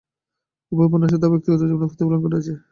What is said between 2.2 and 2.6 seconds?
ঘটেছে।